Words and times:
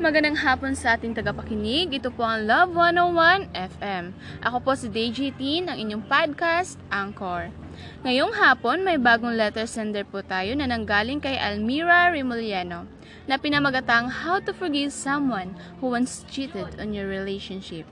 Magandang 0.00 0.40
hapon 0.40 0.72
sa 0.72 0.96
ating 0.96 1.12
tagapakinig. 1.12 1.92
Ito 2.00 2.08
po 2.08 2.24
ang 2.24 2.48
Love 2.48 2.72
101 2.72 3.52
FM. 3.52 4.16
Ako 4.40 4.64
po 4.64 4.72
si 4.72 4.88
DJT 4.88 5.68
ng 5.68 5.76
inyong 5.76 6.08
podcast, 6.08 6.80
Anchor. 6.88 7.52
Ngayong 8.00 8.32
hapon, 8.32 8.80
may 8.80 8.96
bagong 8.96 9.36
letter 9.36 9.68
sender 9.68 10.08
po 10.08 10.24
tayo 10.24 10.56
na 10.56 10.64
nanggaling 10.64 11.20
kay 11.20 11.36
Almira 11.36 12.08
Remoliano 12.08 12.88
na 13.28 13.36
pinamagatang 13.36 14.24
How 14.24 14.40
to 14.40 14.56
Forgive 14.56 14.88
Someone 14.88 15.52
Who 15.84 15.92
Once 15.92 16.24
Cheated 16.32 16.80
on 16.80 16.96
Your 16.96 17.04
Relationship. 17.04 17.84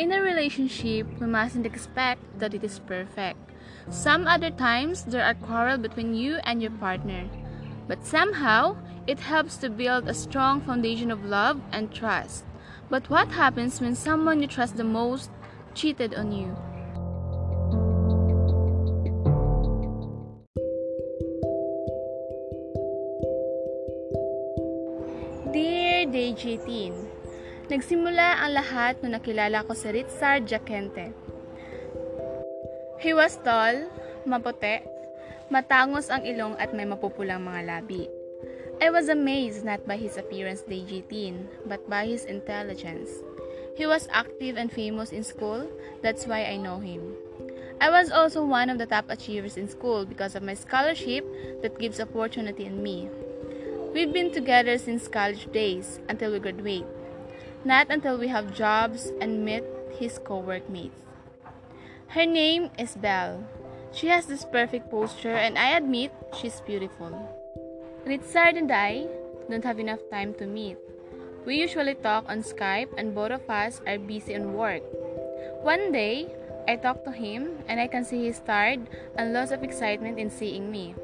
In 0.00 0.16
a 0.16 0.24
relationship, 0.24 1.04
we 1.20 1.28
mustn't 1.28 1.68
expect 1.68 2.24
that 2.40 2.56
it 2.56 2.64
is 2.64 2.80
perfect. 2.88 3.36
Some 3.92 4.24
other 4.24 4.48
times, 4.48 5.04
there 5.04 5.28
are 5.28 5.36
quarrel 5.36 5.76
between 5.76 6.16
you 6.16 6.40
and 6.48 6.64
your 6.64 6.72
partner. 6.80 7.28
But 7.84 8.08
somehow, 8.08 8.80
it 9.06 9.18
helps 9.18 9.56
to 9.58 9.68
build 9.70 10.06
a 10.06 10.14
strong 10.14 10.60
foundation 10.60 11.10
of 11.10 11.24
love 11.24 11.60
and 11.72 11.90
trust. 11.90 12.44
But 12.88 13.08
what 13.10 13.28
happens 13.34 13.80
when 13.80 13.94
someone 13.94 14.42
you 14.42 14.46
trust 14.46 14.76
the 14.76 14.84
most 14.86 15.30
cheated 15.74 16.14
on 16.14 16.30
you? 16.30 16.54
Dear 25.50 26.06
DJ 26.06 26.60
Nagsimula 27.72 28.44
ang 28.44 28.52
lahat 28.52 29.00
nung 29.00 29.16
nakilala 29.16 29.64
ko 29.64 29.72
si 29.72 29.88
Ritzar 29.88 30.44
Jacente. 30.44 31.10
He 33.00 33.16
was 33.16 33.40
tall, 33.42 33.88
maputi, 34.28 34.84
matangos 35.50 36.12
ang 36.12 36.22
ilong 36.22 36.54
at 36.60 36.70
may 36.76 36.86
mapupulang 36.86 37.42
mga 37.42 37.60
labi. 37.66 38.21
I 38.82 38.90
was 38.90 39.08
amazed 39.08 39.64
not 39.64 39.86
by 39.86 39.96
his 39.96 40.16
appearance 40.16 40.62
DJ-teen, 40.62 41.46
but 41.66 41.88
by 41.88 42.04
his 42.04 42.24
intelligence. 42.24 43.10
He 43.76 43.86
was 43.86 44.08
active 44.10 44.56
and 44.56 44.72
famous 44.72 45.12
in 45.12 45.22
school, 45.22 45.70
that's 46.02 46.26
why 46.26 46.46
I 46.46 46.56
know 46.56 46.80
him. 46.80 47.14
I 47.80 47.90
was 47.90 48.10
also 48.10 48.44
one 48.44 48.68
of 48.68 48.78
the 48.78 48.86
top 48.86 49.04
achievers 49.08 49.56
in 49.56 49.68
school 49.68 50.04
because 50.04 50.34
of 50.34 50.42
my 50.42 50.54
scholarship 50.54 51.24
that 51.62 51.78
gives 51.78 52.00
opportunity 52.00 52.64
in 52.64 52.82
me. 52.82 53.08
We've 53.94 54.12
been 54.12 54.32
together 54.32 54.76
since 54.78 55.06
college 55.06 55.52
days 55.52 56.00
until 56.08 56.32
we 56.32 56.40
graduate, 56.40 56.86
not 57.64 57.86
until 57.88 58.18
we 58.18 58.26
have 58.34 58.52
jobs 58.52 59.12
and 59.20 59.44
meet 59.44 59.62
his 59.92 60.18
co-workmates. 60.18 61.02
Her 62.08 62.26
name 62.26 62.70
is 62.76 62.96
Belle. 62.96 63.46
She 63.92 64.08
has 64.08 64.26
this 64.26 64.44
perfect 64.44 64.90
posture 64.90 65.38
and 65.38 65.56
I 65.56 65.76
admit 65.76 66.12
she's 66.34 66.60
beautiful. 66.62 67.38
Ritzard 68.02 68.58
and 68.58 68.66
I 68.66 69.06
don't 69.48 69.62
have 69.62 69.78
enough 69.78 70.02
time 70.10 70.34
to 70.42 70.46
meet. 70.46 70.76
We 71.46 71.54
usually 71.54 71.94
talk 71.94 72.26
on 72.26 72.42
Skype 72.42 72.90
and 72.98 73.14
both 73.14 73.30
of 73.30 73.46
us 73.46 73.80
are 73.86 73.98
busy 73.98 74.34
on 74.34 74.58
work. 74.58 74.82
One 75.62 75.94
day, 75.94 76.26
I 76.66 76.74
talked 76.74 77.06
to 77.06 77.14
him 77.14 77.62
and 77.70 77.78
I 77.78 77.86
can 77.86 78.02
see 78.02 78.26
he's 78.26 78.42
tired 78.42 78.90
and 79.14 79.32
lots 79.32 79.54
of 79.54 79.62
excitement 79.62 80.18
in 80.18 80.30
seeing 80.30 80.66
me. 80.66 80.98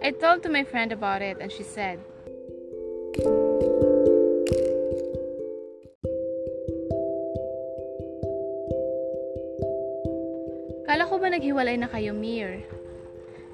I 0.00 0.10
told 0.16 0.42
to 0.44 0.48
my 0.48 0.64
friend 0.64 0.90
about 0.90 1.20
it 1.20 1.36
and 1.36 1.52
she 1.52 1.62
said, 1.62 2.00
Kala 10.88 11.04
ko 11.04 11.20
ba 11.20 11.28
naghiwalay 11.28 11.76
na 11.76 11.92
kayo, 11.92 12.16
Mir? 12.16 12.64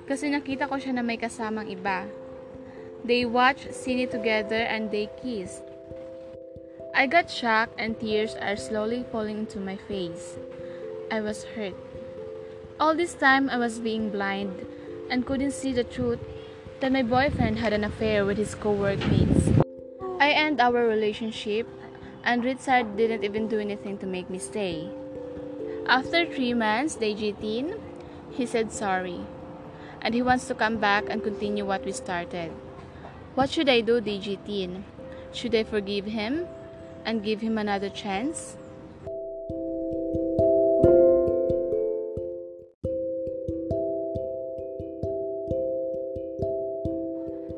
Kasi 0.06 0.30
nakita 0.30 0.70
ko 0.70 0.78
siya 0.78 0.94
na 0.94 1.02
may 1.02 1.18
kasamang 1.18 1.66
iba. 1.66 2.21
They 3.04 3.24
watched 3.24 3.68
Cine 3.70 4.08
together 4.08 4.62
and 4.62 4.90
they 4.92 5.10
kissed. 5.20 5.62
I 6.94 7.08
got 7.08 7.28
shocked 7.28 7.74
and 7.76 7.98
tears 7.98 8.36
are 8.36 8.56
slowly 8.56 9.04
falling 9.10 9.38
into 9.38 9.58
my 9.58 9.76
face. 9.76 10.38
I 11.10 11.20
was 11.20 11.42
hurt. 11.42 11.74
All 12.78 12.94
this 12.94 13.14
time 13.14 13.50
I 13.50 13.58
was 13.58 13.80
being 13.80 14.10
blind 14.10 14.64
and 15.10 15.26
couldn't 15.26 15.50
see 15.50 15.72
the 15.72 15.82
truth 15.82 16.20
that 16.78 16.92
my 16.92 17.02
boyfriend 17.02 17.58
had 17.58 17.72
an 17.72 17.82
affair 17.82 18.24
with 18.24 18.38
his 18.38 18.54
co-workmates. 18.54 19.50
I 20.20 20.30
end 20.30 20.60
our 20.60 20.86
relationship 20.86 21.66
and 22.22 22.44
Richard 22.44 22.96
didn't 22.96 23.24
even 23.24 23.48
do 23.48 23.58
anything 23.58 23.98
to 23.98 24.06
make 24.06 24.30
me 24.30 24.38
stay. 24.38 24.88
After 25.88 26.24
three 26.24 26.54
months, 26.54 26.94
dating, 26.94 27.74
he 28.30 28.46
said 28.46 28.70
sorry 28.70 29.26
and 30.00 30.14
he 30.14 30.22
wants 30.22 30.46
to 30.46 30.54
come 30.54 30.76
back 30.76 31.06
and 31.08 31.22
continue 31.22 31.64
what 31.64 31.84
we 31.84 31.90
started. 31.90 32.52
What 33.32 33.48
should 33.48 33.72
I 33.72 33.80
do, 33.80 33.96
DGTN? 33.96 34.84
Should 35.32 35.56
I 35.56 35.64
forgive 35.64 36.04
him 36.04 36.44
and 37.08 37.24
give 37.24 37.40
him 37.40 37.56
another 37.56 37.88
chance? 37.88 38.60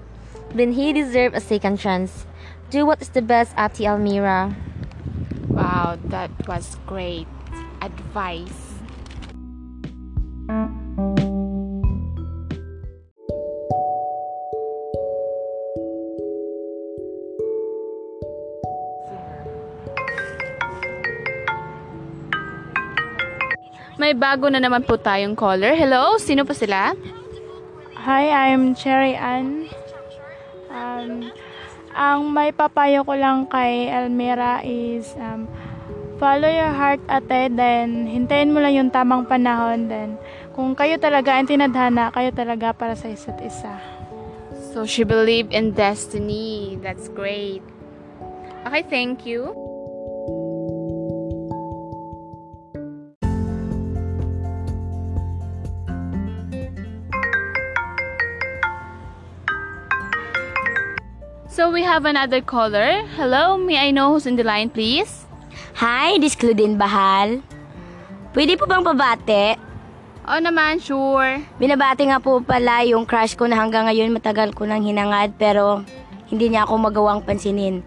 then 0.52 0.72
he 0.72 0.92
deserved 0.92 1.36
a 1.36 1.40
second 1.40 1.78
chance. 1.78 2.26
Do 2.72 2.88
what 2.88 3.04
is 3.04 3.12
the 3.12 3.20
best, 3.20 3.52
Ati 3.60 3.84
Almira. 3.84 4.48
Wow, 5.52 6.00
that 6.08 6.32
was 6.48 6.80
great 6.88 7.28
advice. 7.84 8.80
May 24.00 24.16
bago 24.16 24.48
na 24.48 24.64
naman 24.64 24.88
po 24.88 24.96
tayong 24.96 25.36
caller. 25.36 25.76
Hello, 25.76 26.16
sino 26.16 26.48
po 26.48 26.56
sila? 26.56 26.96
Hi, 28.00 28.32
I'm 28.48 28.72
Cherry 28.72 29.12
Ann. 29.12 29.68
Um, 30.72 31.28
ang 31.92 32.32
may 32.32 32.52
papayo 32.52 33.04
ko 33.04 33.14
lang 33.16 33.48
kay 33.48 33.88
Almira 33.92 34.64
is 34.64 35.12
um, 35.20 35.48
follow 36.22 36.48
your 36.48 36.70
heart 36.70 37.02
ate, 37.10 37.50
then 37.52 38.06
hintayin 38.06 38.54
mo 38.54 38.60
lang 38.62 38.78
yung 38.78 38.90
tamang 38.94 39.26
panahon, 39.26 39.90
then 39.90 40.14
kung 40.54 40.76
kayo 40.76 41.00
talaga 41.00 41.34
ang 41.34 41.48
tinadhana, 41.48 42.12
kayo 42.14 42.30
talaga 42.30 42.70
para 42.76 42.94
sa 42.94 43.10
isa't 43.10 43.40
isa. 43.40 43.80
So 44.72 44.88
she 44.88 45.04
believed 45.04 45.52
in 45.52 45.76
destiny. 45.76 46.80
That's 46.80 47.12
great. 47.12 47.60
Okay, 48.64 48.82
thank 48.88 49.26
you. 49.26 49.71
So 61.52 61.68
we 61.68 61.84
have 61.84 62.08
another 62.08 62.40
caller. 62.40 63.04
Hello, 63.12 63.60
may 63.60 63.76
I 63.76 63.92
know 63.92 64.16
who's 64.16 64.24
in 64.24 64.40
the 64.40 64.42
line, 64.42 64.72
please? 64.72 65.28
Hi, 65.76 66.16
this 66.16 66.32
Claudine 66.32 66.80
Bahal. 66.80 67.44
Pwede 68.32 68.56
po 68.56 68.64
bang 68.64 68.80
pabate? 68.80 69.60
Oh 70.24 70.40
naman, 70.40 70.80
sure. 70.80 71.44
Binabati 71.60 72.08
nga 72.08 72.24
po 72.24 72.40
pala 72.40 72.88
yung 72.88 73.04
crush 73.04 73.36
ko 73.36 73.44
na 73.44 73.60
hanggang 73.60 73.84
ngayon 73.84 74.16
matagal 74.16 74.56
ko 74.56 74.64
nang 74.64 74.80
hinangad 74.80 75.36
pero 75.36 75.84
hindi 76.32 76.48
niya 76.48 76.64
ako 76.64 76.88
magawang 76.88 77.20
pansinin. 77.20 77.84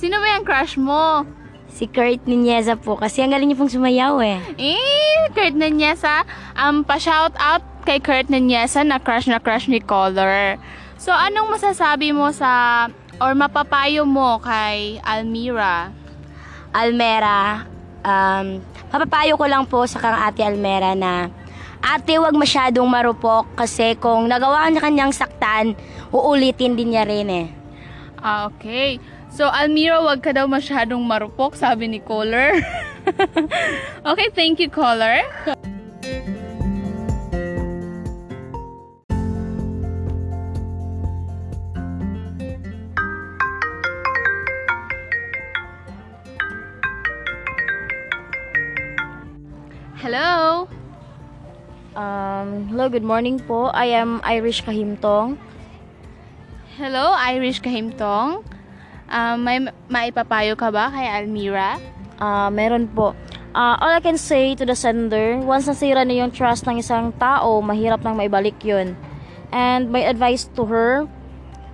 Sino 0.00 0.16
ba 0.16 0.32
yung 0.32 0.48
crush 0.48 0.80
mo? 0.80 1.28
Si 1.68 1.84
Kurt 1.92 2.24
Ninyeza 2.24 2.80
po 2.80 2.96
kasi 2.96 3.20
ang 3.20 3.36
galing 3.36 3.52
niya 3.52 3.60
pong 3.60 3.76
sumayaw 3.76 4.24
eh. 4.24 4.40
Eh, 4.56 5.28
Kurt 5.36 5.52
Nanyesa. 5.52 6.24
Um, 6.56 6.80
pa-shout 6.80 7.36
out 7.36 7.60
kay 7.84 8.00
Kurt 8.00 8.32
Nanyesa 8.32 8.88
na 8.88 8.96
crush 8.96 9.28
na 9.28 9.36
crush 9.36 9.68
ni 9.68 9.84
Caller. 9.84 10.56
So, 11.06 11.14
anong 11.14 11.54
masasabi 11.54 12.10
mo 12.10 12.34
sa, 12.34 12.90
or 13.22 13.30
mapapayo 13.38 14.02
mo 14.02 14.42
kay 14.42 14.98
Almira? 15.06 15.94
Almera, 16.74 17.62
um, 18.02 18.58
papapayo 18.90 19.38
ko 19.38 19.46
lang 19.46 19.70
po 19.70 19.86
sa 19.86 20.02
kang 20.02 20.18
ate 20.18 20.42
Almera 20.42 20.98
na 20.98 21.30
ate 21.78 22.18
wag 22.18 22.34
masyadong 22.34 22.90
marupok 22.90 23.46
kasi 23.54 23.94
kung 24.02 24.26
nagawa 24.26 24.66
niya 24.66 24.82
kanyang 24.82 25.14
saktan, 25.14 25.78
uulitin 26.10 26.74
din 26.74 26.90
niya 26.90 27.06
rin 27.06 27.30
eh. 27.30 27.48
Ah, 28.18 28.50
okay. 28.50 28.98
So, 29.30 29.46
Almira, 29.46 30.02
wag 30.02 30.26
ka 30.26 30.34
daw 30.34 30.50
masyadong 30.50 31.06
marupok, 31.06 31.54
sabi 31.54 31.86
ni 31.86 32.02
Caller. 32.02 32.58
okay, 34.10 34.26
thank 34.34 34.58
you, 34.58 34.66
Caller. 34.66 35.22
Um, 51.96 52.68
hello, 52.68 52.92
good 52.92 53.08
morning 53.08 53.40
po. 53.40 53.72
I 53.72 53.96
am 53.96 54.20
Irish 54.20 54.60
Kahimtong. 54.68 55.40
Hello, 56.76 57.16
Irish 57.32 57.64
Kahimtong. 57.64 58.44
Um, 59.08 59.36
may 59.40 59.64
maipapayo 59.88 60.60
ka 60.60 60.68
ba 60.68 60.92
kay 60.92 61.08
Almira? 61.08 61.80
Ah, 62.20 62.52
meron 62.52 62.84
po. 62.92 63.16
Ah, 63.56 63.80
all 63.80 63.96
I 63.96 64.04
can 64.04 64.20
say 64.20 64.52
to 64.60 64.68
the 64.68 64.76
sender, 64.76 65.40
once 65.40 65.72
nasira 65.72 66.04
na 66.04 66.12
yung 66.20 66.36
trust 66.36 66.68
ng 66.68 66.84
isang 66.84 67.16
tao, 67.16 67.64
mahirap 67.64 68.04
nang 68.04 68.20
maibalik 68.20 68.60
yun. 68.60 68.92
And 69.48 69.88
my 69.88 70.04
advice 70.04 70.52
to 70.52 70.68
her, 70.68 71.08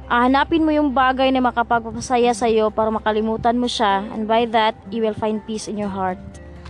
ah, 0.07 0.31
hanapin 0.31 0.63
mo 0.63 0.71
yung 0.71 0.95
bagay 0.95 1.35
na 1.35 1.43
makapagpapasaya 1.43 2.31
sa'yo 2.31 2.71
para 2.71 2.95
makalimutan 2.95 3.59
mo 3.59 3.67
siya. 3.67 4.07
And 4.15 4.31
by 4.31 4.47
that, 4.55 4.79
you 4.95 5.03
will 5.03 5.19
find 5.19 5.43
peace 5.43 5.67
in 5.67 5.83
your 5.83 5.91
heart. 5.91 6.23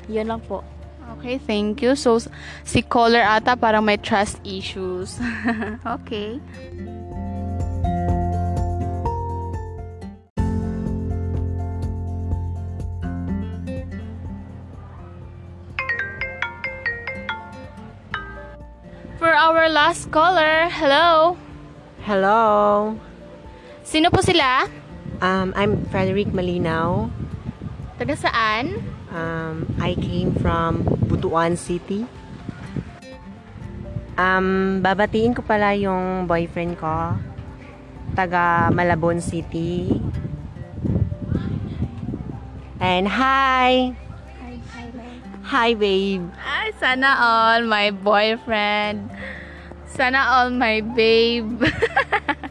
Yun 0.08 0.32
lang 0.32 0.40
po. 0.40 0.64
Okay, 1.22 1.38
thank 1.38 1.78
you. 1.86 1.94
So, 1.94 2.18
si 2.66 2.82
caller 2.82 3.22
ata 3.22 3.54
parang 3.54 3.86
may 3.86 3.94
trust 3.94 4.42
issues. 4.42 5.22
okay. 5.86 6.42
For 19.22 19.30
our 19.30 19.70
last 19.70 20.10
caller, 20.10 20.66
hello. 20.74 21.38
Hello. 22.02 22.98
Sino 23.86 24.10
po 24.10 24.26
sila? 24.26 24.66
Um, 25.22 25.54
I'm 25.54 25.86
Frederick 25.86 26.34
Malinaw. 26.34 27.06
Taga 27.94 28.18
saan? 28.18 28.82
Um, 29.12 29.68
I 29.76 29.92
came 29.92 30.32
from 30.40 30.88
Butuan 31.04 31.60
City. 31.60 32.08
Um, 34.16 34.80
babatiin 34.80 35.36
ko 35.36 35.44
pala 35.44 35.76
yung 35.76 36.24
boyfriend 36.24 36.80
ko. 36.80 37.20
Taga 38.16 38.72
Malabon 38.72 39.20
City. 39.20 40.00
And 42.80 43.04
hi! 43.04 43.92
Hi, 45.52 45.76
babe. 45.76 46.24
Ay, 46.40 46.72
sana 46.80 47.12
all 47.20 47.68
my 47.68 47.92
boyfriend. 47.92 49.12
Sana 49.92 50.40
all 50.40 50.48
my 50.48 50.80
babe. 50.80 51.68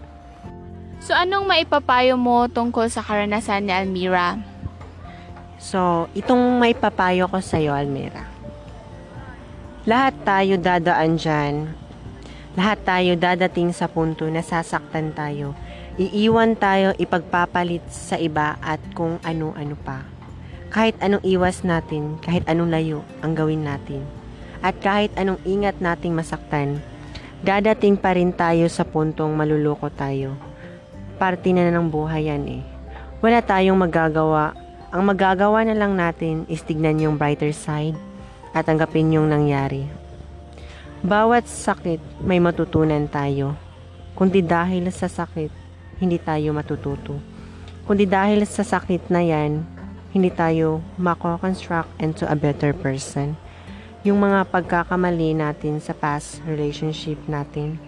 so, 1.06 1.18
anong 1.18 1.50
maipapayo 1.50 2.14
mo 2.22 2.46
tungkol 2.46 2.86
sa 2.94 3.02
karanasan 3.02 3.66
ni 3.66 3.74
Almira? 3.74 4.51
So, 5.62 6.10
itong 6.18 6.58
may 6.58 6.74
papayo 6.74 7.30
ko 7.30 7.38
sa'yo, 7.38 7.78
Almira. 7.78 8.26
Lahat 9.86 10.18
tayo 10.26 10.58
dadaan 10.58 11.22
dyan. 11.22 11.70
Lahat 12.58 12.82
tayo 12.82 13.14
dadating 13.14 13.70
sa 13.70 13.86
punto 13.86 14.26
na 14.26 14.42
sasaktan 14.42 15.14
tayo. 15.14 15.54
Iiwan 16.02 16.58
tayo 16.58 16.98
ipagpapalit 16.98 17.86
sa 17.94 18.18
iba 18.18 18.58
at 18.58 18.82
kung 18.98 19.22
ano-ano 19.22 19.78
pa. 19.78 20.02
Kahit 20.74 20.98
anong 20.98 21.22
iwas 21.22 21.62
natin, 21.62 22.18
kahit 22.26 22.42
anong 22.50 22.74
layo 22.74 23.00
ang 23.22 23.38
gawin 23.38 23.62
natin. 23.62 24.02
At 24.66 24.82
kahit 24.82 25.14
anong 25.14 25.38
ingat 25.46 25.78
nating 25.78 26.18
masaktan, 26.18 26.82
dadating 27.46 28.02
pa 28.02 28.18
rin 28.18 28.34
tayo 28.34 28.66
sa 28.66 28.82
puntong 28.82 29.30
maluloko 29.38 29.94
tayo. 29.94 30.34
Parte 31.22 31.54
na 31.54 31.70
ng 31.70 31.86
buhay 31.86 32.34
yan 32.34 32.46
eh. 32.50 32.62
Wala 33.22 33.46
tayong 33.46 33.78
magagawa 33.78 34.61
ang 34.92 35.08
magagawa 35.08 35.64
na 35.64 35.72
lang 35.72 35.96
natin 35.96 36.44
is 36.52 36.60
tignan 36.68 37.00
yung 37.00 37.16
brighter 37.16 37.56
side 37.56 37.96
at 38.52 38.68
tanggapin 38.68 39.16
yung 39.16 39.32
nangyari. 39.32 39.88
Bawat 41.00 41.48
sakit 41.48 42.20
may 42.20 42.44
matutunan 42.44 43.08
tayo. 43.08 43.56
Kundi 44.20 44.44
dahil 44.44 44.92
sa 44.92 45.08
sakit, 45.08 45.48
hindi 46.04 46.20
tayo 46.20 46.52
matututo. 46.52 47.24
Kundi 47.88 48.04
dahil 48.04 48.44
sa 48.44 48.68
sakit 48.68 49.08
na 49.08 49.24
yan, 49.24 49.64
hindi 50.12 50.28
tayo 50.28 50.84
mako-construct 51.00 51.88
into 52.04 52.28
a 52.28 52.36
better 52.36 52.76
person. 52.76 53.40
Yung 54.04 54.20
mga 54.20 54.44
pagkakamali 54.52 55.40
natin 55.40 55.80
sa 55.80 55.96
past 55.96 56.44
relationship 56.44 57.16
natin, 57.32 57.80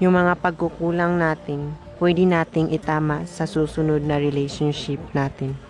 yung 0.00 0.16
mga 0.16 0.40
pagkukulang 0.40 1.20
natin, 1.20 1.76
pwede 2.00 2.24
nating 2.24 2.72
itama 2.72 3.28
sa 3.28 3.44
susunod 3.44 4.00
na 4.00 4.16
relationship 4.16 5.04
natin 5.12 5.65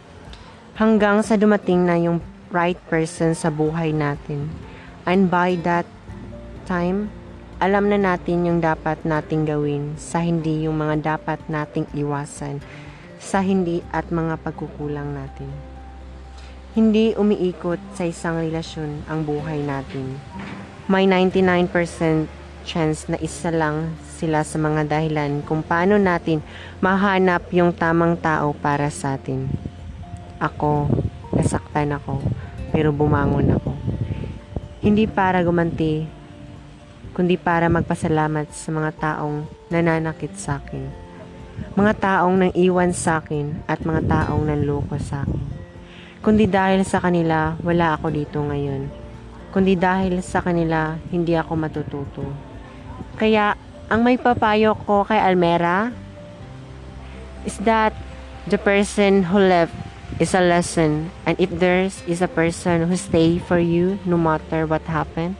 hanggang 0.76 1.24
sa 1.24 1.40
dumating 1.40 1.88
na 1.88 1.96
yung 1.96 2.20
right 2.52 2.76
person 2.92 3.32
sa 3.32 3.48
buhay 3.48 3.96
natin. 3.96 4.52
And 5.08 5.32
by 5.32 5.56
that 5.64 5.88
time, 6.68 7.08
alam 7.56 7.88
na 7.88 7.96
natin 7.96 8.44
yung 8.44 8.60
dapat 8.60 9.00
nating 9.00 9.48
gawin 9.48 9.96
sa 9.96 10.20
hindi 10.20 10.68
yung 10.68 10.76
mga 10.76 11.16
dapat 11.16 11.40
nating 11.48 11.88
iwasan 11.96 12.60
sa 13.16 13.40
hindi 13.40 13.80
at 13.88 14.12
mga 14.12 14.36
pagkukulang 14.44 15.16
natin. 15.16 15.48
Hindi 16.76 17.16
umiikot 17.16 17.80
sa 17.96 18.04
isang 18.04 18.36
relasyon 18.36 19.08
ang 19.08 19.24
buhay 19.24 19.64
natin. 19.64 20.20
May 20.92 21.08
99% 21.08 22.28
chance 22.68 23.08
na 23.08 23.16
isa 23.24 23.48
lang 23.48 23.96
sila 24.04 24.44
sa 24.44 24.60
mga 24.60 24.84
dahilan 24.84 25.40
kung 25.48 25.64
paano 25.64 25.96
natin 25.96 26.44
mahanap 26.84 27.48
yung 27.56 27.72
tamang 27.72 28.20
tao 28.20 28.52
para 28.52 28.92
sa 28.92 29.16
atin. 29.16 29.48
Ako, 30.36 30.92
nasaktan 31.32 31.96
ako, 31.96 32.20
pero 32.68 32.92
bumangon 32.92 33.56
ako. 33.56 33.72
Hindi 34.84 35.08
para 35.08 35.40
gumanti, 35.40 36.04
kundi 37.16 37.40
para 37.40 37.72
magpasalamat 37.72 38.52
sa 38.52 38.68
mga 38.68 38.90
taong 39.00 39.48
nananakit 39.72 40.36
sa 40.36 40.60
akin. 40.60 40.84
Mga 41.72 41.92
taong 41.96 42.36
nang 42.36 42.52
iwan 42.52 42.92
sa 42.92 43.24
akin 43.24 43.64
at 43.64 43.80
mga 43.80 44.04
taong 44.04 44.44
nanloko 44.44 45.00
sa 45.00 45.24
akin. 45.24 45.44
Kundi 46.20 46.44
dahil 46.44 46.84
sa 46.84 47.00
kanila, 47.00 47.56
wala 47.64 47.96
ako 47.96 48.12
dito 48.12 48.44
ngayon. 48.44 48.92
Kundi 49.56 49.72
dahil 49.72 50.20
sa 50.20 50.44
kanila, 50.44 51.00
hindi 51.08 51.32
ako 51.32 51.52
matututo. 51.56 52.24
Kaya, 53.16 53.56
ang 53.88 54.04
may 54.04 54.20
papayo 54.20 54.76
ko 54.84 55.06
kay 55.08 55.16
Almera 55.16 55.94
is 57.48 57.56
that 57.64 57.96
the 58.50 58.58
person 58.58 59.30
who 59.30 59.40
left 59.40 59.85
is 60.18 60.32
a 60.32 60.40
lesson. 60.40 61.10
And 61.24 61.36
if 61.40 61.50
there's 61.50 62.00
is 62.08 62.22
a 62.22 62.30
person 62.30 62.88
who 62.88 62.96
stay 62.96 63.38
for 63.38 63.58
you 63.58 63.98
no 64.08 64.16
matter 64.16 64.64
what 64.64 64.82
happened, 64.88 65.36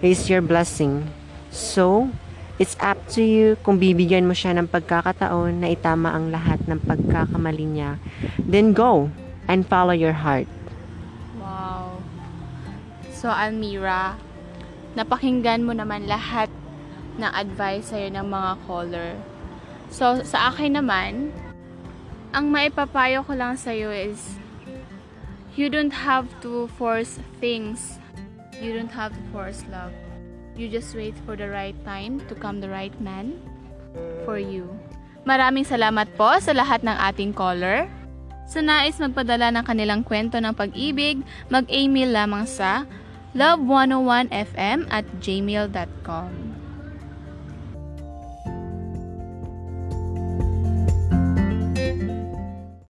is 0.00 0.28
your 0.28 0.40
blessing. 0.40 1.08
So, 1.52 2.12
it's 2.56 2.76
up 2.80 2.96
to 3.16 3.20
you 3.20 3.56
kung 3.64 3.80
bibigyan 3.80 4.28
mo 4.28 4.32
siya 4.32 4.56
ng 4.56 4.68
pagkakataon 4.68 5.60
na 5.60 5.68
itama 5.72 6.12
ang 6.12 6.32
lahat 6.32 6.60
ng 6.68 6.80
pagkakamali 6.84 7.66
niya. 7.68 8.00
Then 8.40 8.72
go 8.72 9.12
and 9.48 9.64
follow 9.64 9.96
your 9.96 10.16
heart. 10.16 10.48
Wow. 11.40 12.00
So, 13.12 13.28
Almira, 13.28 14.16
napakinggan 14.96 15.64
mo 15.64 15.72
naman 15.76 16.08
lahat 16.08 16.48
ng 17.16 17.32
advice 17.32 17.92
sa'yo 17.92 18.12
ng 18.12 18.26
mga 18.28 18.50
caller. 18.68 19.10
So, 19.88 20.20
sa 20.24 20.52
akin 20.52 20.76
naman, 20.76 21.32
Ang 22.36 22.52
maipapayo 22.52 23.24
ko 23.24 23.32
lang 23.32 23.56
sa'yo 23.56 23.88
is, 23.88 24.36
you 25.56 25.72
don't 25.72 26.04
have 26.04 26.28
to 26.44 26.68
force 26.76 27.16
things. 27.40 27.96
You 28.60 28.76
don't 28.76 28.92
have 28.92 29.16
to 29.16 29.22
force 29.32 29.64
love. 29.72 29.96
You 30.52 30.68
just 30.68 30.92
wait 30.92 31.16
for 31.24 31.32
the 31.32 31.48
right 31.48 31.76
time 31.88 32.20
to 32.28 32.36
come 32.36 32.60
the 32.60 32.68
right 32.68 32.92
man 33.00 33.40
for 34.28 34.36
you. 34.36 34.68
Maraming 35.24 35.64
salamat 35.64 36.12
po 36.12 36.28
sa 36.36 36.52
lahat 36.52 36.84
ng 36.84 36.92
ating 37.08 37.32
caller. 37.32 37.88
Sa 38.44 38.60
nais 38.60 39.00
magpadala 39.00 39.48
ng 39.56 39.64
kanilang 39.64 40.04
kwento 40.04 40.36
ng 40.36 40.52
pag-ibig, 40.52 41.24
mag-email 41.48 42.12
lamang 42.12 42.44
sa 42.44 42.84
love101fm 43.32 44.84
at 44.92 45.08
gmail.com. 45.24 46.45